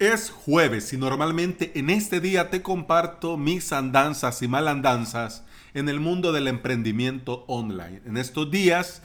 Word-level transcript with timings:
Es 0.00 0.30
jueves 0.30 0.92
y 0.92 0.96
normalmente 0.96 1.70
en 1.78 1.88
este 1.88 2.20
día 2.20 2.50
te 2.50 2.62
comparto 2.62 3.36
mis 3.36 3.72
andanzas 3.72 4.42
y 4.42 4.48
malandanzas 4.48 5.44
en 5.72 5.88
el 5.88 6.00
mundo 6.00 6.32
del 6.32 6.48
emprendimiento 6.48 7.44
online. 7.46 8.02
En 8.04 8.16
estos 8.16 8.50
días, 8.50 9.02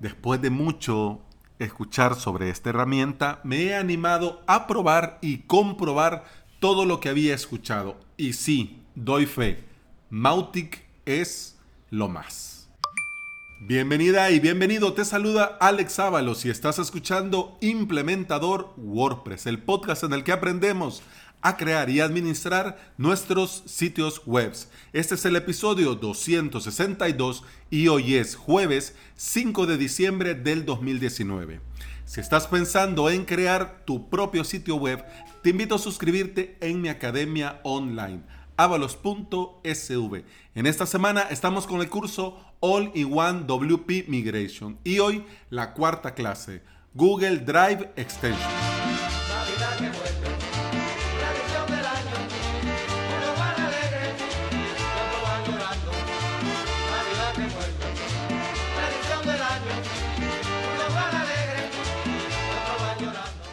después 0.00 0.42
de 0.42 0.50
mucho 0.50 1.20
escuchar 1.60 2.16
sobre 2.16 2.50
esta 2.50 2.70
herramienta, 2.70 3.40
me 3.44 3.62
he 3.62 3.76
animado 3.76 4.42
a 4.48 4.66
probar 4.66 5.18
y 5.22 5.38
comprobar 5.38 6.24
todo 6.58 6.84
lo 6.84 6.98
que 6.98 7.10
había 7.10 7.32
escuchado. 7.32 8.00
Y 8.16 8.32
sí, 8.32 8.82
doy 8.96 9.26
fe, 9.26 9.62
Mautic 10.10 10.82
es 11.06 11.56
lo 11.90 12.08
más. 12.08 12.53
Bienvenida 13.60 14.30
y 14.30 14.40
bienvenido, 14.40 14.92
te 14.92 15.04
saluda 15.04 15.56
Alex 15.60 15.98
Ábalos 15.98 16.44
y 16.44 16.50
estás 16.50 16.78
escuchando 16.78 17.56
Implementador 17.60 18.74
WordPress, 18.76 19.46
el 19.46 19.62
podcast 19.62 20.02
en 20.02 20.12
el 20.12 20.24
que 20.24 20.32
aprendemos 20.32 21.02
a 21.40 21.56
crear 21.56 21.88
y 21.88 22.00
administrar 22.00 22.92
nuestros 22.98 23.62
sitios 23.66 24.22
web. 24.26 24.52
Este 24.92 25.14
es 25.14 25.24
el 25.24 25.36
episodio 25.36 25.94
262 25.94 27.44
y 27.70 27.88
hoy 27.88 28.16
es 28.16 28.34
jueves 28.34 28.96
5 29.16 29.66
de 29.66 29.78
diciembre 29.78 30.34
del 30.34 30.66
2019. 30.66 31.60
Si 32.04 32.20
estás 32.20 32.48
pensando 32.48 33.08
en 33.08 33.24
crear 33.24 33.84
tu 33.86 34.10
propio 34.10 34.44
sitio 34.44 34.76
web, 34.76 35.02
te 35.42 35.50
invito 35.50 35.76
a 35.76 35.78
suscribirte 35.78 36.58
en 36.60 36.82
mi 36.82 36.88
academia 36.88 37.60
online 37.62 38.22
avalos.sv. 38.56 40.24
En 40.54 40.66
esta 40.66 40.86
semana 40.86 41.22
estamos 41.30 41.66
con 41.66 41.80
el 41.80 41.88
curso 41.88 42.38
All-in-One 42.60 43.44
WP 43.46 44.08
Migration 44.08 44.78
y 44.84 44.98
hoy 44.98 45.24
la 45.50 45.74
cuarta 45.74 46.14
clase, 46.14 46.62
Google 46.94 47.38
Drive 47.38 47.92
Extension. 47.96 48.50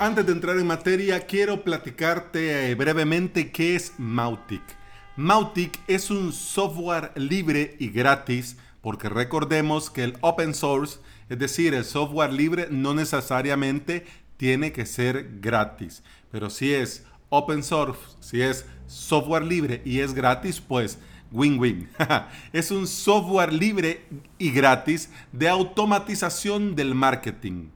Antes 0.01 0.25
de 0.25 0.31
entrar 0.31 0.57
en 0.57 0.65
materia, 0.65 1.27
quiero 1.27 1.63
platicarte 1.63 2.73
brevemente 2.73 3.51
qué 3.51 3.75
es 3.75 3.93
Mautic. 3.99 4.80
Mautic 5.17 5.77
es 5.87 6.09
un 6.09 6.31
software 6.31 7.11
libre 7.15 7.75
y 7.79 7.89
gratis 7.89 8.57
porque 8.81 9.09
recordemos 9.09 9.89
que 9.89 10.05
el 10.05 10.17
open 10.21 10.55
source, 10.55 10.99
es 11.29 11.37
decir, 11.37 11.73
el 11.73 11.83
software 11.83 12.31
libre 12.31 12.67
no 12.71 12.93
necesariamente 12.93 14.05
tiene 14.37 14.71
que 14.71 14.85
ser 14.85 15.39
gratis, 15.41 16.01
pero 16.31 16.49
si 16.49 16.73
es 16.73 17.05
open 17.29 17.61
source, 17.61 17.99
si 18.21 18.41
es 18.41 18.65
software 18.87 19.43
libre 19.43 19.81
y 19.83 19.99
es 19.99 20.13
gratis, 20.13 20.61
pues 20.61 20.97
win-win. 21.31 21.89
es 22.53 22.71
un 22.71 22.87
software 22.87 23.51
libre 23.51 24.05
y 24.37 24.51
gratis 24.51 25.09
de 25.33 25.49
automatización 25.49 26.73
del 26.75 26.95
marketing. 26.95 27.69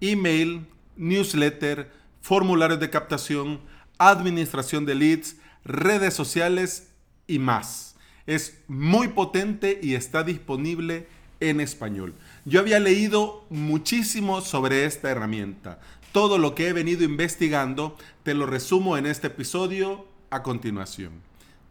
Email, 0.00 0.66
newsletter, 0.96 1.90
formularios 2.20 2.78
de 2.78 2.90
captación, 2.90 3.60
administración 3.98 4.84
de 4.84 4.94
leads, 4.94 5.36
redes 5.64 6.14
sociales 6.14 6.88
y 7.26 7.38
más. 7.38 7.96
Es 8.26 8.58
muy 8.68 9.08
potente 9.08 9.78
y 9.82 9.94
está 9.94 10.22
disponible 10.22 11.06
en 11.40 11.60
español. 11.60 12.14
Yo 12.44 12.60
había 12.60 12.80
leído 12.80 13.44
muchísimo 13.50 14.40
sobre 14.40 14.84
esta 14.84 15.10
herramienta. 15.10 15.80
Todo 16.12 16.38
lo 16.38 16.54
que 16.54 16.68
he 16.68 16.72
venido 16.72 17.04
investigando 17.04 17.96
te 18.22 18.34
lo 18.34 18.46
resumo 18.46 18.96
en 18.96 19.06
este 19.06 19.28
episodio 19.28 20.06
a 20.30 20.42
continuación. 20.42 21.12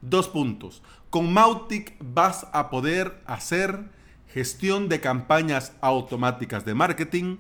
Dos 0.02 0.30
puntos. 0.30 0.82
Con 1.10 1.34
Mautic 1.34 1.96
vas 2.00 2.48
a 2.54 2.70
poder 2.70 3.22
hacer 3.26 3.86
gestión 4.32 4.90
de 4.90 5.00
campañas 5.00 5.74
automáticas 5.82 6.66
de 6.66 6.76
marketing, 6.76 7.38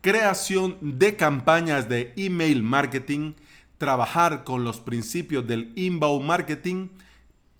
creación 0.00 0.76
de 0.80 1.16
campañas 1.16 1.88
de 1.88 2.12
email 2.16 2.62
marketing, 2.62 3.32
trabajar 3.78 4.44
con 4.44 4.64
los 4.64 4.80
principios 4.80 5.46
del 5.46 5.72
inbound 5.76 6.24
marketing. 6.26 6.88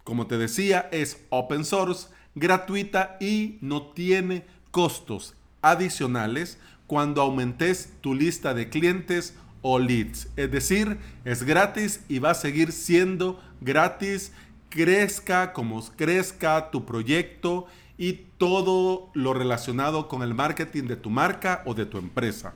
Como 0.04 0.26
te 0.26 0.38
decía, 0.38 0.88
es 0.92 1.24
open 1.30 1.64
source, 1.64 2.08
gratuita 2.34 3.16
y 3.20 3.58
no 3.60 3.82
tiene 3.82 4.46
costos 4.70 5.34
adicionales 5.62 6.58
cuando 6.86 7.22
aumentes 7.22 7.92
tu 8.00 8.14
lista 8.14 8.54
de 8.54 8.68
clientes 8.68 9.34
o 9.62 9.78
leads. 9.78 10.28
Es 10.36 10.50
decir, 10.50 10.98
es 11.24 11.42
gratis 11.42 12.04
y 12.08 12.20
va 12.20 12.30
a 12.30 12.34
seguir 12.34 12.72
siendo 12.72 13.40
gratis, 13.60 14.32
crezca 14.68 15.52
como 15.52 15.84
crezca 15.96 16.70
tu 16.70 16.84
proyecto 16.84 17.66
y 17.98 18.12
todo 18.38 19.10
lo 19.14 19.32
relacionado 19.32 20.06
con 20.08 20.22
el 20.22 20.34
marketing 20.34 20.84
de 20.84 20.96
tu 20.96 21.10
marca 21.10 21.62
o 21.66 21.74
de 21.74 21.86
tu 21.86 21.98
empresa. 21.98 22.54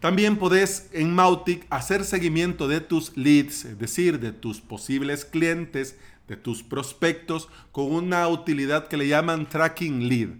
También 0.00 0.38
podés 0.38 0.88
en 0.92 1.14
Mautic 1.14 1.66
hacer 1.68 2.04
seguimiento 2.04 2.68
de 2.68 2.80
tus 2.80 3.14
leads, 3.18 3.66
es 3.66 3.78
decir, 3.78 4.18
de 4.18 4.32
tus 4.32 4.62
posibles 4.62 5.26
clientes, 5.26 5.94
de 6.26 6.36
tus 6.36 6.62
prospectos, 6.62 7.48
con 7.70 7.92
una 7.92 8.26
utilidad 8.28 8.88
que 8.88 8.96
le 8.96 9.08
llaman 9.08 9.46
Tracking 9.46 10.08
Lead. 10.08 10.30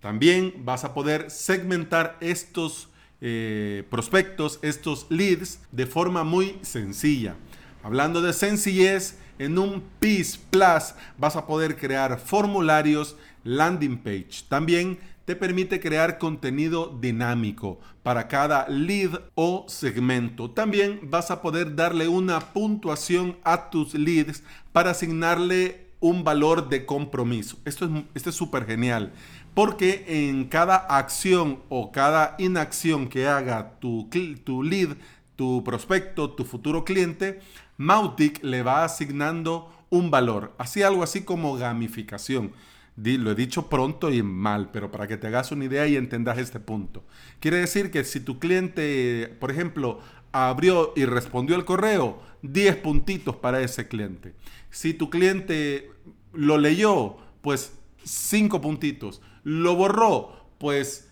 También 0.00 0.54
vas 0.64 0.82
a 0.84 0.92
poder 0.92 1.30
segmentar 1.30 2.16
estos 2.20 2.88
eh, 3.20 3.84
prospectos, 3.90 4.58
estos 4.62 5.06
leads, 5.08 5.60
de 5.70 5.86
forma 5.86 6.24
muy 6.24 6.58
sencilla. 6.62 7.36
Hablando 7.84 8.20
de 8.22 8.32
sencillez, 8.32 9.18
en 9.38 9.58
un 9.58 9.84
PIS 10.00 10.38
Plus 10.50 10.94
vas 11.16 11.36
a 11.36 11.46
poder 11.46 11.76
crear 11.76 12.18
formularios, 12.18 13.16
landing 13.44 13.98
page. 13.98 14.42
También 14.48 14.98
te 15.26 15.34
permite 15.36 15.80
crear 15.80 16.18
contenido 16.18 16.96
dinámico 17.00 17.80
para 18.02 18.28
cada 18.28 18.68
lead 18.68 19.10
o 19.34 19.66
segmento. 19.68 20.50
También 20.52 21.00
vas 21.02 21.30
a 21.30 21.42
poder 21.42 21.74
darle 21.74 22.08
una 22.08 22.38
puntuación 22.40 23.36
a 23.42 23.68
tus 23.68 23.92
leads 23.94 24.44
para 24.72 24.92
asignarle 24.92 25.88
un 25.98 26.22
valor 26.22 26.68
de 26.68 26.86
compromiso. 26.86 27.58
Esto 27.64 27.90
es 28.14 28.34
súper 28.34 28.66
genial 28.66 29.12
porque 29.52 30.04
en 30.06 30.44
cada 30.44 30.76
acción 30.76 31.60
o 31.70 31.90
cada 31.90 32.36
inacción 32.38 33.08
que 33.08 33.26
haga 33.26 33.80
tu, 33.80 34.08
tu 34.44 34.62
lead, 34.62 34.96
tu 35.34 35.64
prospecto, 35.64 36.30
tu 36.30 36.44
futuro 36.44 36.84
cliente, 36.84 37.40
Mautic 37.78 38.44
le 38.44 38.62
va 38.62 38.84
asignando 38.84 39.72
un 39.90 40.10
valor. 40.10 40.54
Así 40.58 40.82
algo 40.82 41.02
así 41.02 41.22
como 41.22 41.56
gamificación 41.56 42.52
lo 42.96 43.30
he 43.30 43.34
dicho 43.34 43.68
pronto 43.68 44.10
y 44.10 44.22
mal, 44.22 44.70
pero 44.72 44.90
para 44.90 45.06
que 45.06 45.16
te 45.16 45.26
hagas 45.26 45.52
una 45.52 45.66
idea 45.66 45.86
y 45.86 45.96
entendas 45.96 46.38
este 46.38 46.60
punto. 46.60 47.04
Quiere 47.40 47.58
decir 47.58 47.90
que 47.90 48.04
si 48.04 48.20
tu 48.20 48.38
cliente, 48.38 49.36
por 49.38 49.50
ejemplo, 49.50 50.00
abrió 50.32 50.92
y 50.96 51.04
respondió 51.04 51.56
el 51.56 51.64
correo, 51.64 52.22
10 52.42 52.76
puntitos 52.76 53.36
para 53.36 53.60
ese 53.60 53.88
cliente. 53.88 54.34
Si 54.70 54.94
tu 54.94 55.10
cliente 55.10 55.90
lo 56.32 56.58
leyó, 56.58 57.16
pues 57.42 57.72
5 58.04 58.60
puntitos. 58.60 59.20
Lo 59.44 59.76
borró, 59.76 60.46
pues 60.58 61.08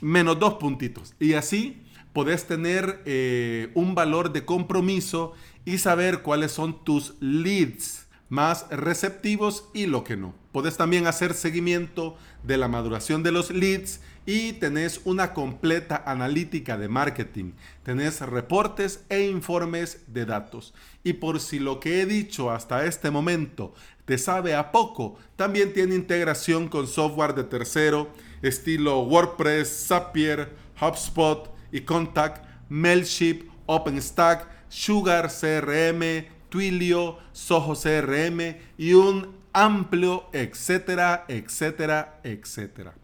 menos 0.00 0.38
2 0.38 0.54
puntitos. 0.54 1.14
Y 1.20 1.34
así 1.34 1.82
podés 2.12 2.46
tener 2.46 3.02
eh, 3.04 3.70
un 3.74 3.94
valor 3.94 4.32
de 4.32 4.44
compromiso 4.44 5.34
y 5.64 5.78
saber 5.78 6.22
cuáles 6.22 6.52
son 6.52 6.84
tus 6.84 7.14
leads 7.20 8.06
más 8.28 8.66
receptivos 8.70 9.68
y 9.74 9.86
lo 9.86 10.04
que 10.04 10.16
no. 10.16 10.34
Puedes 10.58 10.76
también 10.76 11.06
hacer 11.06 11.34
seguimiento 11.34 12.16
de 12.42 12.56
la 12.56 12.66
maduración 12.66 13.22
de 13.22 13.30
los 13.30 13.52
leads 13.52 14.00
y 14.26 14.54
tenés 14.54 15.00
una 15.04 15.32
completa 15.32 16.02
analítica 16.04 16.76
de 16.76 16.88
marketing. 16.88 17.52
Tenés 17.84 18.20
reportes 18.22 19.04
e 19.08 19.20
informes 19.28 20.02
de 20.08 20.26
datos. 20.26 20.74
Y 21.04 21.12
por 21.12 21.38
si 21.38 21.60
lo 21.60 21.78
que 21.78 22.00
he 22.00 22.06
dicho 22.06 22.50
hasta 22.50 22.86
este 22.86 23.12
momento 23.12 23.72
te 24.04 24.18
sabe 24.18 24.56
a 24.56 24.72
poco, 24.72 25.16
también 25.36 25.72
tiene 25.72 25.94
integración 25.94 26.66
con 26.66 26.88
software 26.88 27.36
de 27.36 27.44
tercero, 27.44 28.10
estilo 28.42 29.02
WordPress, 29.02 29.86
Zapier, 29.86 30.56
HubSpot 30.80 31.54
y 31.70 31.82
Contact, 31.82 32.44
Mailship, 32.68 33.48
OpenStack, 33.66 34.48
Sugar 34.68 35.30
CRM, 35.30 36.26
Twilio, 36.48 37.18
Soho 37.30 37.76
CRM 37.76 38.56
y 38.76 38.94
un 38.94 39.37
amplio, 39.52 40.28
etcétera, 40.32 41.24
etcétera, 41.28 42.20
etcétera. 42.24 42.94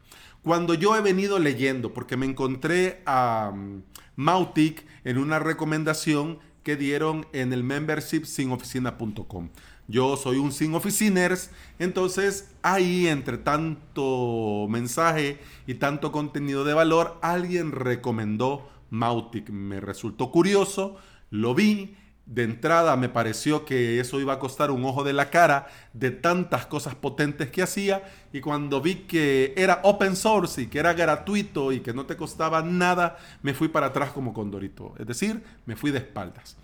Cuando 0.43 0.75
yo 0.75 0.95
he 0.95 1.01
venido 1.01 1.39
leyendo, 1.39 1.95
porque 1.95 2.17
me 2.17 2.27
encontré 2.27 3.03
a 3.07 3.51
um, 3.53 3.83
Mautic 4.17 4.85
en 5.05 5.19
una 5.19 5.39
recomendación 5.39 6.39
que 6.63 6.77
dieron 6.77 7.27
en 7.33 7.53
el 7.53 7.65
membership 7.65 8.25
sinoficina.com. 8.25 9.49
Yo 9.87 10.17
soy 10.17 10.39
un 10.39 10.53
sin 10.53 10.75
oficiners, 10.75 11.51
entonces 11.79 12.51
ahí 12.63 13.07
entre 13.07 13.37
tanto 13.37 14.67
mensaje 14.69 15.39
y 15.67 15.75
tanto 15.75 16.11
contenido 16.11 16.65
de 16.65 16.73
valor, 16.73 17.19
alguien 17.21 17.73
recomendó 17.73 18.69
Mautic. 18.91 19.51
Me 19.51 19.81
resultó 19.81 20.31
curioso, 20.31 20.97
lo 21.31 21.55
vi 21.55 21.97
de 22.27 22.43
entrada 22.43 22.97
me 22.97 23.09
pareció 23.09 23.65
que 23.65 24.01
eso 24.01 24.19
iba 24.19 24.33
a 24.33 24.39
costar 24.39 24.71
un 24.71 24.85
ojo 24.85 25.05
de 25.05 25.13
la 25.13 25.29
cara 25.31 25.67
de 25.93 26.11
tantas 26.11 26.65
cosas 26.67 26.95
potentes 26.95 27.51
que 27.51 27.63
hacía 27.63 28.03
y 28.33 28.41
cuando 28.41 28.81
vi 28.81 28.95
que 29.07 29.53
era 29.57 29.81
open 29.83 30.17
source 30.17 30.63
y 30.63 30.67
que 30.69 30.79
era 30.79 30.95
gratuito 30.95 31.73
y 31.73 31.81
que 31.81 31.93
no 31.93 32.07
te 32.07 32.17
costaba 32.17 32.63
nada, 32.63 33.19
me 33.43 33.53
fui 33.53 33.69
para 33.69 33.87
atrás 33.89 34.11
como 34.11 34.33
Condorito, 34.33 34.95
es 34.99 35.07
decir, 35.07 35.43
me 35.67 35.77
fui 35.77 35.91
de 35.91 35.99
espaldas. 35.99 36.57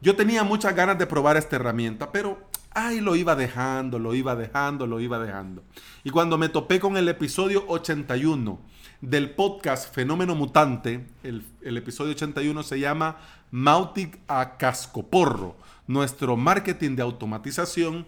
Yo 0.00 0.14
tenía 0.14 0.44
muchas 0.44 0.74
ganas 0.74 0.98
de 0.98 1.06
probar 1.06 1.36
esta 1.36 1.56
herramienta, 1.56 2.12
pero 2.12 2.38
ay, 2.70 3.00
lo 3.00 3.16
iba 3.16 3.34
dejando, 3.34 3.98
lo 3.98 4.14
iba 4.14 4.36
dejando, 4.36 4.86
lo 4.86 5.00
iba 5.00 5.18
dejando. 5.18 5.64
Y 6.04 6.10
cuando 6.10 6.38
me 6.38 6.48
topé 6.48 6.78
con 6.78 6.96
el 6.96 7.08
episodio 7.08 7.64
81 7.66 8.60
del 9.00 9.30
podcast 9.30 9.94
Fenómeno 9.94 10.34
Mutante, 10.34 11.06
el, 11.22 11.44
episodio 11.76 12.12
81 12.12 12.62
se 12.62 12.80
llama 12.80 13.18
Mautic 13.50 14.18
a 14.26 14.56
Cascoporro, 14.56 15.56
nuestro 15.86 16.36
marketing 16.36 16.96
de 16.96 17.02
automatización. 17.02 18.06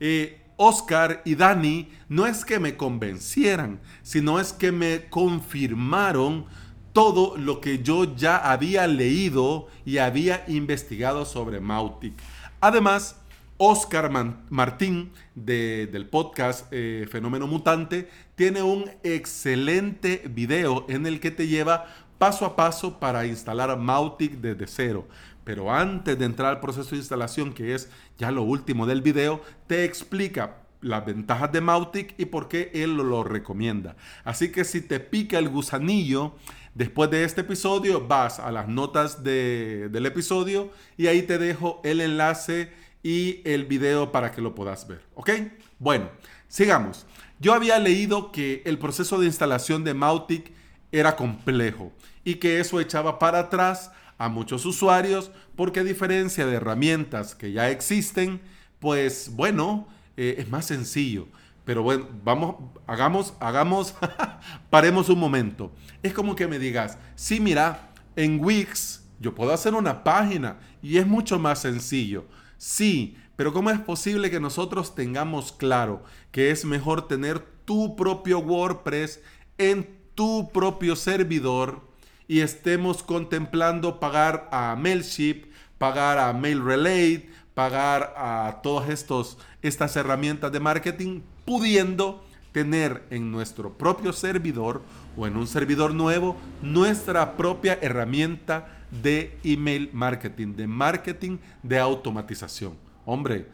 Eh, 0.00 0.40
Oscar 0.56 1.22
y 1.24 1.34
Dani 1.34 1.88
no 2.08 2.26
es 2.26 2.44
que 2.44 2.58
me 2.58 2.76
convencieran, 2.76 3.80
sino 4.02 4.40
es 4.40 4.52
que 4.52 4.72
me 4.72 5.08
confirmaron 5.08 6.46
todo 6.92 7.36
lo 7.36 7.60
que 7.60 7.82
yo 7.82 8.16
ya 8.16 8.36
había 8.36 8.86
leído 8.86 9.68
y 9.84 9.98
había 9.98 10.44
investigado 10.48 11.24
sobre 11.24 11.60
Mautic. 11.60 12.14
Además, 12.60 13.16
Oscar 13.58 14.10
Martín 14.50 15.12
del 15.34 16.08
podcast 16.08 16.66
eh, 16.70 17.06
Fenómeno 17.10 17.46
Mutante 17.46 18.08
tiene 18.34 18.62
un 18.62 18.90
excelente 19.02 20.22
video 20.28 20.86
en 20.88 21.06
el 21.06 21.20
que 21.20 21.30
te 21.30 21.46
lleva 21.46 21.86
paso 22.18 22.46
a 22.46 22.56
paso 22.56 23.00
para 23.00 23.26
instalar 23.26 23.76
Mautic 23.76 24.34
desde 24.34 24.66
cero. 24.66 25.08
Pero 25.44 25.72
antes 25.72 26.18
de 26.18 26.24
entrar 26.24 26.50
al 26.50 26.60
proceso 26.60 26.90
de 26.90 26.98
instalación, 26.98 27.52
que 27.52 27.74
es 27.74 27.90
ya 28.16 28.30
lo 28.30 28.42
último 28.42 28.86
del 28.86 29.02
video, 29.02 29.42
te 29.66 29.84
explica 29.84 30.58
las 30.80 31.06
ventajas 31.06 31.50
de 31.52 31.60
Mautic 31.60 32.14
y 32.18 32.26
por 32.26 32.48
qué 32.48 32.70
él 32.74 32.96
lo 32.96 33.24
recomienda. 33.24 33.96
Así 34.24 34.52
que 34.52 34.64
si 34.64 34.82
te 34.82 35.00
pica 35.00 35.38
el 35.38 35.48
gusanillo, 35.48 36.34
después 36.74 37.10
de 37.10 37.24
este 37.24 37.42
episodio 37.42 38.06
vas 38.06 38.38
a 38.38 38.52
las 38.52 38.68
notas 38.68 39.22
del 39.22 40.06
episodio 40.06 40.70
y 40.96 41.06
ahí 41.06 41.22
te 41.22 41.38
dejo 41.38 41.80
el 41.84 42.00
enlace 42.00 42.72
y 43.02 43.40
el 43.44 43.64
video 43.64 44.12
para 44.12 44.30
que 44.30 44.40
lo 44.40 44.54
puedas 44.54 44.86
ver. 44.86 45.02
¿Ok? 45.14 45.30
Bueno, 45.78 46.10
sigamos. 46.48 47.06
Yo 47.38 47.54
había 47.54 47.78
leído 47.78 48.30
que 48.30 48.62
el 48.64 48.78
proceso 48.78 49.18
de 49.18 49.26
instalación 49.26 49.82
de 49.84 49.94
Mautic 49.94 50.52
era 50.92 51.16
complejo 51.16 51.92
y 52.24 52.36
que 52.36 52.60
eso 52.60 52.80
echaba 52.80 53.18
para 53.18 53.40
atrás 53.40 53.90
a 54.18 54.28
muchos 54.28 54.64
usuarios 54.64 55.32
porque 55.56 55.80
a 55.80 55.84
diferencia 55.84 56.46
de 56.46 56.54
herramientas 56.54 57.34
que 57.34 57.52
ya 57.52 57.70
existen, 57.70 58.40
pues 58.78 59.30
bueno, 59.34 59.88
eh, 60.16 60.36
es 60.38 60.48
más 60.48 60.66
sencillo. 60.66 61.26
Pero 61.64 61.82
bueno, 61.82 62.06
vamos, 62.24 62.56
hagamos, 62.86 63.34
hagamos, 63.40 63.94
paremos 64.70 65.08
un 65.08 65.18
momento. 65.18 65.72
Es 66.02 66.12
como 66.12 66.36
que 66.36 66.46
me 66.46 66.58
digas, 66.58 66.98
sí, 67.14 67.40
mira, 67.40 67.92
en 68.16 68.42
Wix 68.42 69.04
yo 69.20 69.34
puedo 69.34 69.52
hacer 69.52 69.74
una 69.74 70.02
página 70.04 70.58
y 70.82 70.98
es 70.98 71.06
mucho 71.06 71.38
más 71.38 71.60
sencillo. 71.60 72.24
Sí, 72.64 73.16
pero 73.34 73.52
¿cómo 73.52 73.70
es 73.70 73.80
posible 73.80 74.30
que 74.30 74.38
nosotros 74.38 74.94
tengamos 74.94 75.50
claro 75.50 76.04
que 76.30 76.52
es 76.52 76.64
mejor 76.64 77.08
tener 77.08 77.40
tu 77.40 77.96
propio 77.96 78.38
WordPress 78.38 79.20
en 79.58 79.98
tu 80.14 80.48
propio 80.52 80.94
servidor 80.94 81.80
y 82.28 82.38
estemos 82.38 83.02
contemplando 83.02 83.98
pagar 83.98 84.48
a 84.52 84.76
Mailship, 84.78 85.46
pagar 85.76 86.20
a 86.20 86.32
MailRelay, 86.32 87.30
pagar 87.52 88.14
a 88.16 88.60
todas 88.62 88.90
estos, 88.90 89.38
estas 89.60 89.96
herramientas 89.96 90.52
de 90.52 90.60
marketing, 90.60 91.22
pudiendo 91.44 92.24
tener 92.52 93.02
en 93.10 93.32
nuestro 93.32 93.76
propio 93.76 94.12
servidor 94.12 94.82
o 95.16 95.26
en 95.26 95.36
un 95.36 95.48
servidor 95.48 95.94
nuevo 95.94 96.36
nuestra 96.62 97.36
propia 97.36 97.76
herramienta 97.82 98.81
de 99.02 99.38
email 99.42 99.90
marketing, 99.92 100.54
de 100.54 100.66
marketing 100.66 101.38
de 101.62 101.78
automatización. 101.78 102.76
Hombre, 103.04 103.46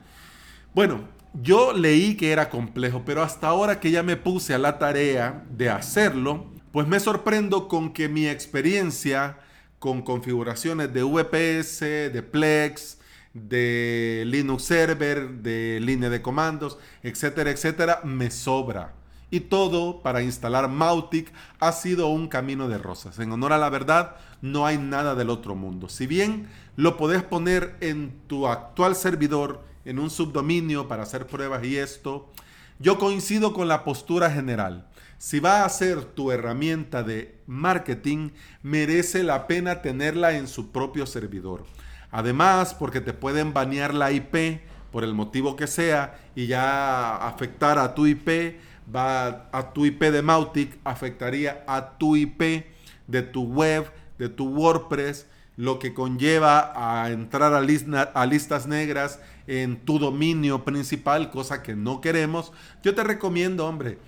bueno, 0.75 1.09
yo 1.35 1.73
leí 1.73 2.17
que 2.17 2.33
era 2.33 2.51
complejo, 2.51 3.03
pero 3.05 3.23
hasta 3.23 3.49
ahora 3.49 3.81
que 3.81 3.91
ya 3.91 4.03
me 4.03 4.17
puse 4.17 4.55
a 4.55 4.59
la 4.59 4.79
tarea 4.79 5.45
de 5.51 5.71
hacerlo, 5.71 6.47
pues 6.73 6.87
me 6.87 7.01
sorprendo 7.01 7.69
con 7.69 7.93
que 7.93 8.09
mi 8.09 8.27
experiencia 8.27 9.39
con 9.79 10.03
configuraciones 10.03 10.93
de 10.93 11.03
VPS, 11.03 11.81
de 11.81 12.23
Plex, 12.23 12.99
de 13.33 14.25
Linux 14.27 14.65
Server, 14.65 15.29
de 15.29 15.79
línea 15.81 16.11
de 16.11 16.21
comandos, 16.21 16.79
etcétera, 17.03 17.51
etcétera, 17.51 18.01
me 18.05 18.31
sobra. 18.31 18.98
Y 19.31 19.41
todo 19.41 20.01
para 20.03 20.23
instalar 20.23 20.69
Mautic 20.69 21.33
ha 21.61 21.73
sido 21.73 22.09
un 22.09 22.29
camino 22.29 22.69
de 22.69 22.79
rosas. 22.79 23.19
En 23.19 23.31
honor 23.33 23.53
a 23.53 23.59
la 23.59 23.69
verdad, 23.69 24.17
no 24.41 24.65
hay 24.67 24.79
nada 24.79 25.15
del 25.15 25.31
otro 25.31 25.55
mundo. 25.55 25.89
Si 25.89 26.07
bien 26.07 26.49
lo 26.77 26.97
podés 26.97 27.23
poner 27.23 27.77
en 27.81 28.15
tu 28.27 28.47
actual 28.47 28.97
servidor, 28.97 29.63
en 29.85 29.99
un 29.99 30.11
subdominio 30.11 30.89
para 30.89 31.03
hacer 31.03 31.27
pruebas 31.27 31.65
y 31.65 31.77
esto, 31.77 32.31
yo 32.79 32.99
coincido 32.99 33.53
con 33.53 33.69
la 33.69 33.85
postura 33.85 34.31
general. 34.31 34.87
Si 35.19 35.41
va 35.41 35.65
a 35.65 35.69
ser 35.69 36.05
tu 36.05 36.31
herramienta 36.31 37.03
de 37.03 37.41
marketing, 37.47 38.31
merece 38.63 39.25
la 39.25 39.49
pena 39.49 39.83
tenerla 39.83 40.37
en 40.37 40.47
su 40.47 40.71
propio 40.71 41.07
servidor. 41.07 41.65
Además, 42.11 42.75
porque 42.75 43.01
te 43.01 43.13
pueden 43.13 43.53
banear 43.53 43.95
la 43.95 44.13
IP 44.13 44.61
por 44.93 45.05
el 45.05 45.15
motivo 45.15 45.57
que 45.57 45.67
sea 45.67 46.19
y 46.35 46.47
ya 46.47 47.17
afectar 47.17 47.79
a 47.79 47.95
tu 47.95 48.07
IP, 48.07 48.61
va 48.95 49.49
a 49.53 49.73
tu 49.73 49.87
IP 49.87 50.03
de 50.05 50.23
Mautic, 50.23 50.79
afectaría 50.85 51.65
a 51.67 51.99
tu 51.99 52.17
IP 52.17 52.65
de 53.07 53.23
tu 53.23 53.45
web, 53.45 53.91
de 54.19 54.29
tu 54.29 54.49
WordPress, 54.49 55.27
lo 55.57 55.79
que 55.79 55.93
conlleva 55.93 56.73
a 56.75 57.11
entrar 57.11 57.53
a, 57.53 57.59
a 57.59 58.27
listas 58.27 58.67
negras 58.67 59.21
en 59.47 59.79
tu 59.79 59.99
dominio 59.99 60.65
principal, 60.65 61.31
cosa 61.31 61.63
que 61.63 61.75
no 61.75 62.01
queremos. 62.01 62.53
Yo 62.83 62.95
te 62.95 63.03
recomiendo, 63.03 63.67
hombre, 63.67 63.99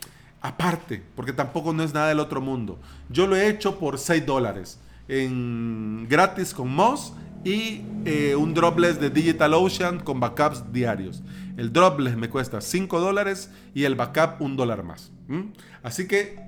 aparte, 0.41 1.03
porque 1.17 1.33
tampoco 1.33 1.73
no 1.73 1.83
es 1.83 1.93
nada 1.93 2.09
del 2.09 2.21
otro 2.21 2.41
mundo. 2.41 2.79
Yo 3.09 3.27
lo 3.27 3.37
he 3.37 3.49
hecho 3.49 3.79
por 3.79 3.99
6 3.99 4.25
dólares, 4.25 4.79
en 5.09 6.07
gratis 6.09 6.55
con 6.55 6.73
Moz 6.73 7.13
y 7.45 7.83
eh, 8.05 8.35
un 8.37 8.55
dropless 8.55 9.01
de 9.01 9.11
DigitalOcean 9.11 10.01
con 10.01 10.21
backups 10.21 10.73
diarios. 10.73 11.23
El 11.57 11.73
dropless 11.73 12.17
me 12.17 12.29
cuesta 12.29 12.61
5 12.61 13.01
dólares 13.01 13.51
y 13.75 13.85
el 13.85 13.95
backup 13.95 14.41
un 14.41 14.57
dólar 14.57 14.83
más. 14.83 15.13
Así 15.83 16.07
que, 16.07 16.39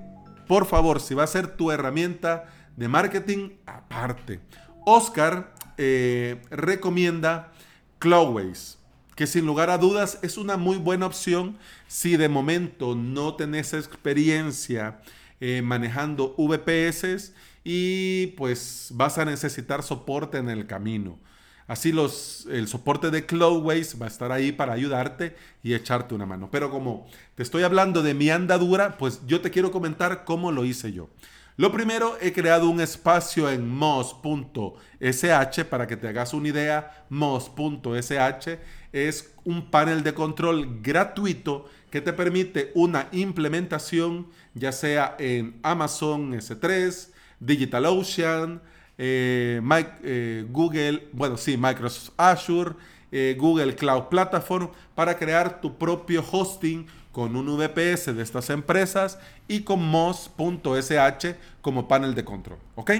por 0.47 0.65
favor, 0.65 0.99
si 0.99 1.15
va 1.15 1.23
a 1.23 1.27
ser 1.27 1.47
tu 1.47 1.71
herramienta 1.71 2.45
de 2.75 2.87
marketing, 2.87 3.51
aparte. 3.65 4.39
Oscar 4.85 5.53
eh, 5.77 6.41
recomienda 6.49 7.51
Cloudways, 7.99 8.77
que 9.15 9.27
sin 9.27 9.45
lugar 9.45 9.69
a 9.69 9.77
dudas 9.77 10.19
es 10.21 10.37
una 10.37 10.57
muy 10.57 10.77
buena 10.77 11.05
opción 11.05 11.57
si 11.87 12.17
de 12.17 12.29
momento 12.29 12.95
no 12.95 13.35
tenés 13.35 13.73
experiencia 13.73 14.99
eh, 15.39 15.61
manejando 15.61 16.35
VPS 16.37 17.33
y 17.63 18.27
pues 18.37 18.89
vas 18.93 19.17
a 19.17 19.25
necesitar 19.25 19.83
soporte 19.83 20.37
en 20.37 20.49
el 20.49 20.67
camino. 20.67 21.19
Así 21.65 21.93
los, 21.93 22.45
el 22.51 22.67
soporte 22.67 23.09
de 23.09 23.25
Cloudways 23.25 23.99
va 24.01 24.05
a 24.05 24.09
estar 24.09 24.31
ahí 24.31 24.51
para 24.51 24.73
ayudarte 24.73 25.35
y 25.63 25.73
echarte 25.73 26.13
una 26.13 26.25
mano. 26.25 26.49
Pero 26.51 26.69
como 26.69 27.07
te 27.35 27.43
estoy 27.43 27.63
hablando 27.63 28.03
de 28.03 28.13
mi 28.13 28.29
andadura, 28.29 28.97
pues 28.97 29.21
yo 29.25 29.39
te 29.39 29.49
quiero 29.49 29.71
comentar 29.71 30.25
cómo 30.25 30.51
lo 30.51 30.65
hice 30.65 30.91
yo. 30.91 31.09
Lo 31.55 31.71
primero, 31.71 32.17
he 32.19 32.33
creado 32.33 32.67
un 32.67 32.81
espacio 32.81 33.49
en 33.49 33.69
mos.sh 33.69 35.63
para 35.69 35.85
que 35.85 35.95
te 35.95 36.07
hagas 36.07 36.33
una 36.33 36.49
idea. 36.49 37.05
mos.sh 37.09 38.57
es 38.91 39.33
un 39.43 39.69
panel 39.69 40.03
de 40.03 40.13
control 40.13 40.81
gratuito 40.81 41.69
que 41.91 42.01
te 42.01 42.11
permite 42.11 42.71
una 42.73 43.07
implementación 43.11 44.27
ya 44.55 44.71
sea 44.71 45.15
en 45.19 45.59
Amazon 45.61 46.33
S3, 46.33 47.09
DigitalOcean, 47.45 48.61
eh, 48.97 49.61
eh, 50.03 50.45
Google, 50.49 51.07
bueno, 51.13 51.37
sí, 51.37 51.57
Microsoft 51.57 52.13
Azure, 52.17 52.75
eh, 53.11 53.35
Google 53.37 53.75
Cloud 53.75 54.05
Platform 54.09 54.69
para 54.95 55.17
crear 55.17 55.61
tu 55.61 55.77
propio 55.77 56.23
hosting 56.31 56.87
con 57.11 57.35
un 57.35 57.45
VPS 57.57 58.15
de 58.15 58.23
estas 58.23 58.49
empresas 58.49 59.19
y 59.47 59.61
con 59.61 59.83
Moz.sh 59.83 61.35
como 61.61 61.87
panel 61.87 62.15
de 62.15 62.25
control. 62.25 62.57
¿Ok? 62.75 62.91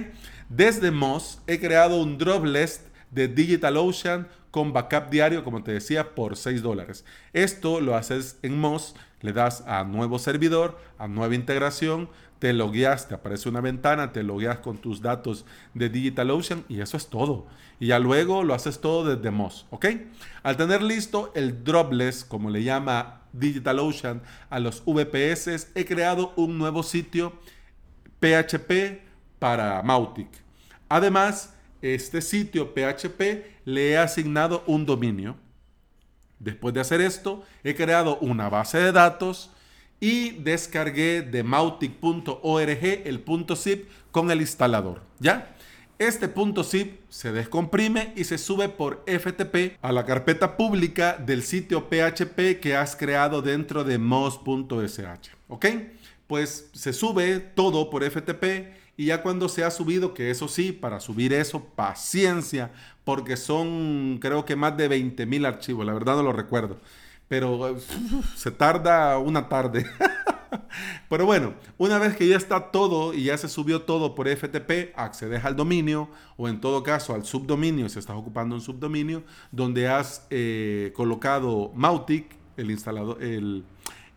Desde 0.50 0.92
Moz 0.92 1.40
he 1.48 1.60
creado 1.60 2.00
un 2.00 2.20
dropless 2.20 2.86
de 3.10 3.28
DigitalOcean 3.28 4.28
con 4.52 4.72
backup 4.72 5.10
diario, 5.10 5.44
como 5.44 5.64
te 5.64 5.72
decía, 5.72 6.14
por 6.14 6.38
6 6.38 6.62
dólares. 6.62 7.06
Esto 7.34 7.82
lo 7.82 7.96
haces 7.96 8.38
en 8.44 8.60
Moz, 8.60 8.94
le 9.22 9.34
das 9.34 9.64
a 9.66 9.84
nuevo 9.84 10.20
servidor, 10.20 10.78
a 11.00 11.08
nueva 11.08 11.34
integración, 11.34 12.08
te 12.44 12.52
logueas, 12.52 13.08
te 13.08 13.16
aparece 13.16 13.48
una 13.48 13.62
ventana, 13.62 14.12
te 14.12 14.22
logueas 14.22 14.58
con 14.58 14.78
tus 14.78 15.02
datos 15.02 15.46
de 15.74 15.88
DigitalOcean 15.88 16.66
y 16.68 16.82
eso 16.82 16.98
es 16.98 17.08
todo. 17.08 17.48
Y 17.80 17.88
ya 17.88 18.00
luego 18.00 18.44
lo 18.44 18.54
haces 18.54 18.82
todo 18.82 19.16
desde 19.16 19.32
Moz, 19.32 19.66
¿ok? 19.70 19.86
Al 20.44 20.58
tener 20.58 20.84
listo 20.84 21.32
el 21.36 21.64
dropless, 21.64 22.26
como 22.26 22.50
le 22.50 22.62
llama 22.62 23.22
DigitalOcean 23.32 24.22
a 24.50 24.60
los 24.60 24.84
VPS, 24.86 25.70
he 25.74 25.86
creado 25.86 26.34
un 26.36 26.58
nuevo 26.58 26.84
sitio 26.84 27.32
PHP 28.20 29.00
para 29.40 29.82
Mautic. 29.82 30.28
Además, 30.90 31.54
este 31.82 32.22
sitio 32.22 32.74
PHP 32.74 33.22
le 33.64 33.92
he 33.92 33.98
asignado 33.98 34.66
un 34.68 34.86
dominio. 34.86 35.38
Después 36.40 36.74
de 36.74 36.82
hacer 36.82 37.00
esto, 37.00 37.46
he 37.64 37.74
creado 37.74 38.18
una 38.18 38.50
base 38.50 38.80
de 38.80 38.92
datos 38.92 39.50
y 40.00 40.32
descargué 40.32 41.22
de 41.22 41.44
mautic.org 41.44 42.84
el 43.06 43.20
punto 43.20 43.56
zip 43.56 43.88
con 44.12 44.32
el 44.32 44.42
instalador. 44.42 45.02
¿Ya? 45.20 45.56
Este 46.00 46.28
punto 46.28 46.64
zip 46.64 47.00
se 47.08 47.32
descomprime 47.32 48.12
y 48.16 48.24
se 48.24 48.38
sube 48.38 48.68
por 48.68 49.04
FTP 49.06 49.78
a 49.82 49.92
la 49.92 50.06
carpeta 50.06 50.58
pública 50.58 51.18
del 51.18 51.44
sitio 51.44 51.88
PHP 51.88 52.60
que 52.60 52.76
has 52.76 52.96
creado 52.96 53.42
dentro 53.42 53.84
de 53.84 53.98
mos.sh. 53.98 55.30
¿Ok? 55.48 55.66
Pues 56.28 56.70
se 56.74 56.94
sube 56.94 57.40
todo 57.40 57.90
por 57.90 58.04
FTP 58.04 58.74
y 58.98 59.06
ya 59.06 59.22
cuando 59.22 59.48
se 59.50 59.64
ha 59.64 59.72
subido, 59.72 60.14
que 60.14 60.32
eso 60.32 60.48
sí, 60.48 60.72
para 60.72 61.00
subir 61.00 61.32
eso, 61.32 61.64
paciencia, 61.64 62.72
porque 63.04 63.38
son 63.38 64.18
creo 64.20 64.46
que 64.46 64.56
más 64.56 64.76
de 64.76 64.90
20.000 64.90 65.48
archivos, 65.48 65.86
la 65.86 65.94
verdad 65.94 66.18
no 66.18 66.24
lo 66.24 66.34
recuerdo 66.34 66.80
pero 67.28 67.78
se 68.36 68.52
tarda 68.52 69.18
una 69.18 69.50
tarde. 69.50 69.86
pero 71.10 71.26
bueno, 71.26 71.54
una 71.78 71.98
vez 72.00 72.16
que 72.16 72.28
ya 72.28 72.38
está 72.38 72.72
todo 72.72 73.14
y 73.14 73.26
ya 73.26 73.38
se 73.38 73.50
subió 73.50 73.84
todo 73.84 74.16
por 74.16 74.28
FTP, 74.28 74.94
accedes 74.96 75.44
al 75.46 75.56
dominio 75.56 76.10
o 76.38 76.48
en 76.48 76.60
todo 76.62 76.84
caso 76.84 77.14
al 77.14 77.26
subdominio, 77.26 77.90
si 77.90 78.00
estás 78.00 78.16
ocupando 78.16 78.56
un 78.56 78.62
subdominio, 78.62 79.24
donde 79.52 79.88
has 79.88 80.28
eh, 80.30 80.92
colocado 80.96 81.72
Mautic, 81.76 82.26
el 82.58 82.72
instalador, 82.72 83.18
eh, 83.22 83.64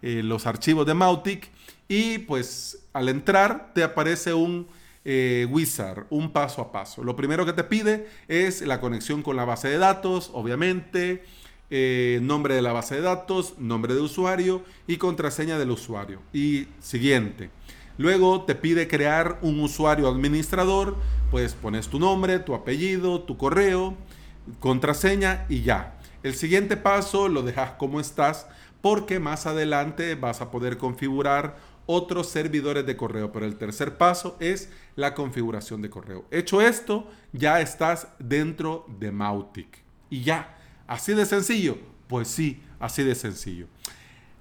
los 0.02 0.46
archivos 0.46 0.86
de 0.86 0.94
Mautic 0.94 1.50
y 1.88 2.18
pues 2.18 2.86
al 2.92 3.08
entrar 3.08 3.72
te 3.74 3.82
aparece 3.82 4.34
un 4.34 4.66
eh, 5.04 5.46
wizard, 5.50 6.06
un 6.10 6.32
paso 6.32 6.60
a 6.60 6.72
paso. 6.72 7.04
Lo 7.04 7.14
primero 7.14 7.46
que 7.46 7.52
te 7.52 7.64
pide 7.64 8.08
es 8.28 8.60
la 8.62 8.80
conexión 8.80 9.22
con 9.22 9.36
la 9.36 9.44
base 9.44 9.68
de 9.68 9.78
datos, 9.78 10.30
obviamente 10.34 11.22
eh, 11.70 12.20
nombre 12.22 12.54
de 12.54 12.62
la 12.62 12.72
base 12.72 12.96
de 12.96 13.00
datos, 13.00 13.54
nombre 13.58 13.94
de 13.94 14.00
usuario 14.00 14.62
y 14.86 14.96
contraseña 14.96 15.58
del 15.58 15.70
usuario. 15.70 16.20
Y 16.32 16.66
siguiente. 16.80 17.50
Luego 17.98 18.42
te 18.42 18.54
pide 18.54 18.88
crear 18.88 19.38
un 19.42 19.60
usuario 19.60 20.08
administrador, 20.08 20.96
pues 21.30 21.54
pones 21.54 21.88
tu 21.88 21.98
nombre, 21.98 22.38
tu 22.38 22.54
apellido, 22.54 23.22
tu 23.22 23.36
correo, 23.36 23.94
contraseña 24.60 25.46
y 25.48 25.62
ya. 25.62 25.98
El 26.22 26.34
siguiente 26.34 26.76
paso 26.76 27.28
lo 27.28 27.42
dejas 27.42 27.72
como 27.72 28.00
estás 28.00 28.46
porque 28.82 29.18
más 29.18 29.46
adelante 29.46 30.14
vas 30.14 30.40
a 30.40 30.50
poder 30.50 30.76
configurar 30.76 31.56
otros 31.86 32.28
servidores 32.28 32.84
de 32.84 32.96
correo. 32.96 33.32
Pero 33.32 33.46
el 33.46 33.56
tercer 33.56 33.96
paso 33.96 34.36
es 34.40 34.70
la 34.94 35.14
configuración 35.14 35.82
de 35.82 35.90
correo. 35.90 36.26
Hecho 36.30 36.60
esto, 36.60 37.08
ya 37.32 37.60
estás 37.60 38.08
dentro 38.18 38.84
de 38.98 39.10
Mautic. 39.10 39.82
Y 40.10 40.22
ya, 40.22 40.55
Así 40.86 41.14
de 41.14 41.26
sencillo. 41.26 41.78
Pues 42.06 42.28
sí, 42.28 42.62
así 42.78 43.02
de 43.02 43.14
sencillo. 43.14 43.66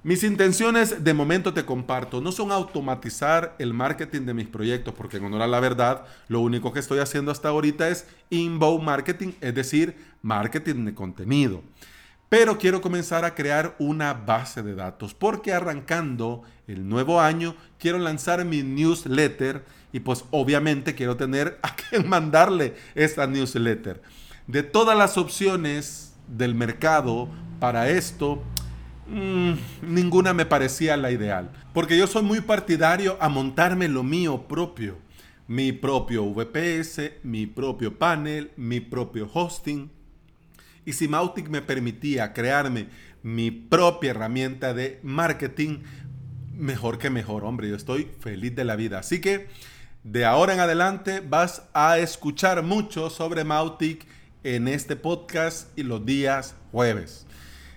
Mis 0.03 0.23
intenciones 0.23 1.03
de 1.03 1.13
momento 1.15 1.51
te 1.51 1.65
comparto, 1.65 2.21
no 2.21 2.31
son 2.31 2.51
automatizar 2.51 3.55
el 3.57 3.73
marketing 3.73 4.21
de 4.21 4.35
mis 4.35 4.47
proyectos, 4.47 4.93
porque 4.93 5.17
en 5.17 5.25
honor 5.25 5.41
a 5.41 5.47
la 5.47 5.59
verdad, 5.59 6.05
lo 6.27 6.41
único 6.41 6.71
que 6.71 6.79
estoy 6.79 6.99
haciendo 6.99 7.31
hasta 7.31 7.49
ahorita 7.49 7.89
es 7.89 8.05
inbound 8.29 8.83
marketing, 8.83 9.31
es 9.41 9.55
decir, 9.55 9.95
marketing 10.21 10.85
de 10.85 10.93
contenido. 10.93 11.63
Pero 12.29 12.59
quiero 12.59 12.81
comenzar 12.81 13.25
a 13.25 13.33
crear 13.33 13.75
una 13.79 14.13
base 14.13 14.61
de 14.61 14.75
datos, 14.75 15.15
porque 15.15 15.53
arrancando 15.53 16.43
el 16.67 16.87
nuevo 16.87 17.19
año 17.19 17.55
quiero 17.79 17.97
lanzar 17.97 18.45
mi 18.45 18.61
newsletter 18.61 19.65
y 19.91 20.01
pues 20.01 20.25
obviamente 20.29 20.93
quiero 20.93 21.17
tener 21.17 21.57
a 21.63 21.75
quien 21.75 22.07
mandarle 22.07 22.75
esta 22.93 23.25
newsletter. 23.25 24.03
De 24.45 24.61
todas 24.61 24.95
las 24.95 25.17
opciones 25.17 26.14
del 26.27 26.55
mercado 26.55 27.29
para 27.59 27.89
esto, 27.89 28.43
mm, 29.07 29.53
ninguna 29.81 30.33
me 30.33 30.45
parecía 30.45 30.97
la 30.97 31.11
ideal. 31.11 31.51
Porque 31.73 31.97
yo 31.97 32.07
soy 32.07 32.23
muy 32.23 32.41
partidario 32.41 33.17
a 33.19 33.29
montarme 33.29 33.87
lo 33.87 34.03
mío 34.03 34.47
propio. 34.47 34.97
Mi 35.47 35.71
propio 35.71 36.25
VPS, 36.25 37.19
mi 37.23 37.45
propio 37.45 37.97
panel, 37.97 38.51
mi 38.57 38.79
propio 38.79 39.29
hosting. 39.31 39.91
Y 40.85 40.93
si 40.93 41.07
Mautic 41.07 41.49
me 41.49 41.61
permitía 41.61 42.33
crearme 42.33 42.87
mi 43.23 43.51
propia 43.51 44.11
herramienta 44.11 44.73
de 44.73 44.99
marketing, 45.03 45.79
mejor 46.53 46.97
que 46.97 47.09
mejor, 47.09 47.43
hombre, 47.43 47.69
yo 47.69 47.75
estoy 47.75 48.07
feliz 48.19 48.55
de 48.55 48.65
la 48.65 48.75
vida. 48.75 48.99
Así 48.99 49.19
que 49.19 49.47
de 50.03 50.25
ahora 50.25 50.53
en 50.53 50.59
adelante 50.59 51.21
vas 51.27 51.63
a 51.73 51.97
escuchar 51.97 52.61
mucho 52.61 53.09
sobre 53.09 53.43
Mautic 53.43 54.05
en 54.45 54.67
este 54.67 54.95
podcast 54.95 55.67
y 55.75 55.81
los 55.81 56.05
días 56.05 56.55
jueves. 56.71 57.25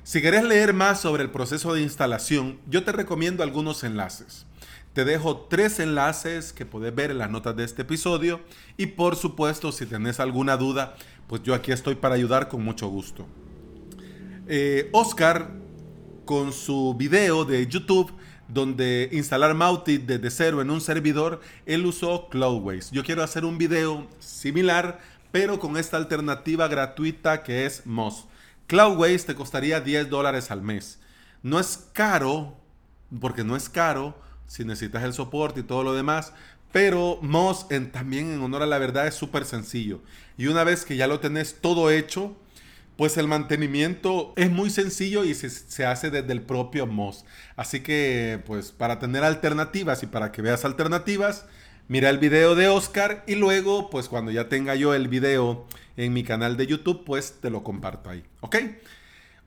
Si 0.02 0.20
querés 0.20 0.44
leer 0.44 0.74
más 0.74 1.00
sobre 1.00 1.22
el 1.22 1.30
proceso 1.30 1.72
de 1.72 1.80
instalación, 1.80 2.58
yo 2.68 2.84
te 2.84 2.92
recomiendo 2.92 3.42
algunos 3.42 3.84
enlaces. 3.84 4.44
Te 4.92 5.06
dejo 5.06 5.46
tres 5.48 5.80
enlaces 5.80 6.52
que 6.52 6.66
puedes 6.66 6.94
ver 6.94 7.10
en 7.10 7.18
las 7.18 7.30
notas 7.30 7.56
de 7.56 7.64
este 7.64 7.82
episodio 7.82 8.40
y 8.76 8.84
por 8.84 9.16
supuesto 9.16 9.72
si 9.72 9.86
tenés 9.86 10.20
alguna 10.20 10.58
duda, 10.58 10.94
pues 11.26 11.42
yo 11.42 11.54
aquí 11.54 11.72
estoy 11.72 11.94
para 11.94 12.16
ayudar 12.16 12.48
con 12.48 12.62
mucho 12.62 12.88
gusto. 12.88 13.26
Eh, 14.46 14.90
Oscar, 14.92 15.50
con 16.26 16.52
su 16.52 16.94
video 16.98 17.46
de 17.46 17.66
YouTube, 17.66 18.12
donde 18.46 19.08
instalar 19.12 19.54
Mautic 19.54 20.04
desde 20.04 20.30
cero 20.30 20.60
en 20.60 20.70
un 20.70 20.82
servidor, 20.82 21.40
él 21.64 21.86
usó 21.86 22.28
Cloudways. 22.28 22.90
Yo 22.90 23.04
quiero 23.04 23.22
hacer 23.22 23.46
un 23.46 23.56
video 23.56 24.06
similar 24.18 25.00
pero 25.30 25.58
con 25.58 25.76
esta 25.76 25.96
alternativa 25.96 26.68
gratuita 26.68 27.42
que 27.42 27.66
es 27.66 27.86
Moz. 27.86 28.26
Cloudways 28.66 29.26
te 29.26 29.34
costaría 29.34 29.80
10 29.80 30.10
dólares 30.10 30.50
al 30.50 30.62
mes. 30.62 30.98
No 31.42 31.58
es 31.58 31.88
caro, 31.92 32.56
porque 33.20 33.44
no 33.44 33.56
es 33.56 33.68
caro 33.68 34.18
si 34.46 34.64
necesitas 34.64 35.04
el 35.04 35.12
soporte 35.12 35.60
y 35.60 35.62
todo 35.62 35.82
lo 35.82 35.94
demás, 35.94 36.32
pero 36.72 37.18
Moz 37.22 37.66
en, 37.70 37.90
también 37.92 38.32
en 38.32 38.40
honor 38.40 38.62
a 38.62 38.66
la 38.66 38.78
verdad 38.78 39.06
es 39.06 39.14
súper 39.14 39.44
sencillo. 39.44 40.00
Y 40.36 40.46
una 40.46 40.64
vez 40.64 40.84
que 40.84 40.96
ya 40.96 41.06
lo 41.06 41.20
tenés 41.20 41.60
todo 41.60 41.90
hecho, 41.90 42.36
pues 42.96 43.16
el 43.16 43.28
mantenimiento 43.28 44.32
es 44.36 44.50
muy 44.50 44.70
sencillo 44.70 45.24
y 45.24 45.34
se, 45.34 45.48
se, 45.50 45.86
hace 45.86 46.10
desde 46.10 46.32
el 46.32 46.42
propio 46.42 46.86
Moz. 46.86 47.24
Así 47.56 47.80
que, 47.80 48.42
pues 48.44 48.72
para 48.72 48.98
tener 48.98 49.24
alternativas 49.24 50.02
y 50.02 50.06
para 50.06 50.32
que 50.32 50.42
veas 50.42 50.64
alternativas, 50.64 51.46
mira 51.88 52.10
el 52.10 52.18
video 52.18 52.54
de 52.54 52.68
Oscar 52.68 53.24
y 53.26 53.34
luego, 53.34 53.90
pues 53.90 54.08
cuando 54.08 54.30
ya 54.30 54.48
tenga 54.48 54.74
yo 54.74 54.94
el 54.94 55.08
video 55.08 55.66
en 55.96 56.12
mi 56.12 56.22
canal 56.22 56.56
de 56.56 56.66
YouTube, 56.66 57.04
pues 57.04 57.40
te 57.40 57.50
lo 57.50 57.64
comparto 57.64 58.10
ahí, 58.10 58.22
¿ok? 58.40 58.56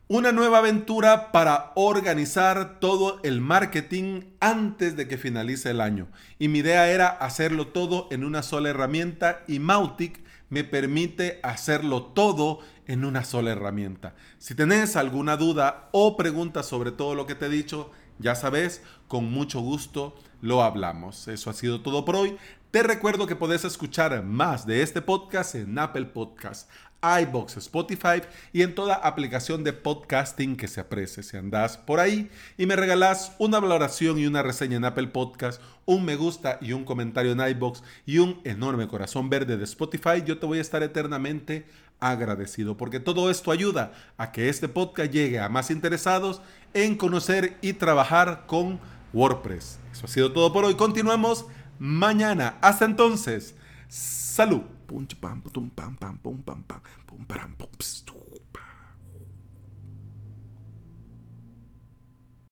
Una 0.08 0.34
nueva 0.34 0.58
aventura 0.58 1.32
para 1.32 1.72
organizar 1.76 2.82
todo 2.82 3.22
el 3.24 3.40
marketing 3.40 4.24
antes 4.42 4.98
de 4.98 5.08
que 5.08 5.18
finalice 5.18 5.70
el 5.70 5.80
año. 5.80 6.10
Y 6.38 6.50
mi 6.50 6.60
idea 6.60 6.90
era 6.90 7.08
hacerlo 7.08 7.68
todo 7.68 8.10
en 8.12 8.26
una 8.26 8.44
sola 8.44 8.70
herramienta 8.70 9.44
y 9.48 9.60
Mautic 9.60 10.20
me 10.50 10.66
permite 10.66 11.40
hacerlo 11.44 12.04
todo 12.08 12.60
en 12.88 13.06
una 13.06 13.24
sola 13.24 13.52
herramienta. 13.52 14.14
Si 14.38 14.54
tenés 14.54 14.98
alguna 14.98 15.38
duda 15.38 15.88
o 15.94 16.18
pregunta 16.18 16.62
sobre 16.62 16.92
todo 16.92 17.16
lo 17.16 17.26
que 17.26 17.36
te 17.36 17.46
he 17.46 17.50
dicho, 17.50 17.92
ya 18.20 18.36
sabes, 18.36 18.82
con 19.08 19.32
mucho 19.32 19.62
gusto 19.62 20.16
lo 20.42 20.64
hablamos. 20.64 21.28
Eso 21.28 21.50
ha 21.50 21.54
sido 21.54 21.82
todo 21.82 22.06
por 22.06 22.16
hoy. 22.16 22.38
Te 22.72 22.84
recuerdo 22.84 23.28
que 23.28 23.36
podés 23.36 23.66
escuchar 23.66 24.24
más 24.24 24.66
de 24.66 24.82
este 24.82 25.02
podcast 25.02 25.56
en 25.56 25.78
Apple 25.78 26.06
Podcast, 26.06 26.70
iBox, 27.02 27.58
Spotify 27.58 28.22
y 28.54 28.62
en 28.62 28.76
toda 28.76 28.96
aplicación 28.96 29.64
de 29.64 29.74
podcasting 29.74 30.56
que 30.56 30.68
se 30.68 30.80
aprecie. 30.80 31.24
Si 31.24 31.36
andás 31.36 31.78
por 31.78 32.00
ahí 32.00 32.30
y 32.58 32.66
me 32.68 32.76
regalás 32.76 33.36
una 33.40 33.60
valoración 33.60 34.20
y 34.20 34.28
una 34.28 34.44
reseña 34.44 34.78
en 34.78 34.86
Apple 34.86 35.08
Podcast, 35.08 35.62
un 35.86 36.06
me 36.06 36.16
gusta 36.16 36.60
y 36.62 36.74
un 36.74 36.86
comentario 36.86 37.32
en 37.32 37.42
iBox 37.42 37.84
y 38.06 38.20
un 38.20 38.40
enorme 38.44 38.88
corazón 38.88 39.30
verde 39.30 39.58
de 39.58 39.64
Spotify, 39.64 40.24
yo 40.26 40.40
te 40.40 40.46
voy 40.46 40.60
a 40.60 40.62
estar 40.62 40.84
eternamente 40.84 41.66
agradecido 42.02 42.76
porque 42.76 43.00
todo 43.00 43.32
esto 43.32 43.52
ayuda 43.52 43.94
a 44.18 44.34
que 44.34 44.50
este 44.50 44.68
podcast 44.68 45.12
llegue 45.12 45.40
a 45.40 45.48
más 45.48 45.72
interesados 45.72 46.42
en 46.74 46.98
conocer 46.98 47.58
y 47.62 47.74
trabajar 47.74 48.46
con 48.48 48.80
WordPress. 49.14 49.80
Eso 49.94 50.06
ha 50.06 50.10
sido 50.10 50.34
todo 50.34 50.52
por 50.52 50.66
hoy. 50.66 50.76
Continuamos 50.76 51.46
mañana. 51.80 52.58
Hasta 52.62 52.84
entonces. 52.84 53.56
Salud. 53.88 54.64